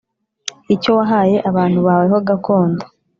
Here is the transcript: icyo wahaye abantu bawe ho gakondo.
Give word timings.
icyo 0.73 0.89
wahaye 0.97 1.35
abantu 1.49 1.79
bawe 1.87 2.05
ho 2.11 2.19
gakondo. 2.27 2.83